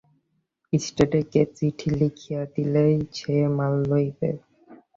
[0.73, 4.29] স্টার্ডিকে চিঠি লিখিয়া দিলেই সে মাল লইবে।